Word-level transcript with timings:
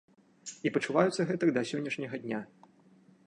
І 0.67 0.69
пачуваюцца 0.77 1.27
гэтак 1.31 1.53
да 1.57 1.61
сённяшняга 1.71 2.21
дня. 2.27 2.39